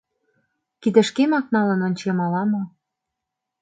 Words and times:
—Кидышкемак 0.81 1.45
налын 1.55 1.79
ончем 1.87 2.19
ала-мо? 2.25 2.61